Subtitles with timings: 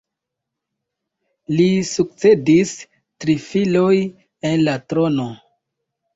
[1.59, 2.73] Li sukcedis
[3.27, 3.93] tri filoj
[4.53, 5.29] en la trono.